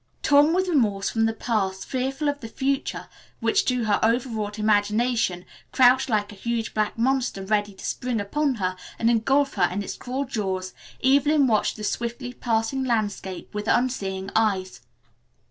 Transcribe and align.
Torn 0.23 0.51
with 0.55 0.67
remorse 0.67 1.11
for 1.11 1.19
the 1.19 1.31
past, 1.31 1.85
fearful 1.85 2.27
of 2.27 2.39
the 2.39 2.47
future, 2.47 3.07
which, 3.39 3.65
to 3.65 3.83
her 3.83 3.99
overwrought 4.01 4.57
imagination, 4.57 5.45
crouched 5.71 6.09
like 6.09 6.31
a 6.31 6.35
huge 6.35 6.73
black 6.73 6.97
monster 6.97 7.43
ready 7.45 7.75
to 7.75 7.85
spring 7.85 8.19
upon 8.19 8.55
her 8.55 8.75
and 8.97 9.11
engulf 9.11 9.53
her 9.53 9.69
in 9.71 9.83
its 9.83 9.95
cruel 9.95 10.25
jaws, 10.25 10.73
Evelyn 11.03 11.45
watched 11.45 11.75
the 11.75 11.83
swiftly 11.83 12.33
passing 12.33 12.83
landscape 12.83 13.53
with 13.53 13.67
unseeing 13.67 14.31
eyes. 14.35 14.81